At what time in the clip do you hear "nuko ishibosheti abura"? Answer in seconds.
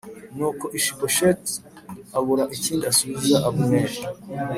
0.35-2.43